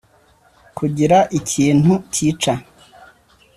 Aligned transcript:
kugira 0.77 1.17
ikintu 1.39 1.93
kica 2.13 2.53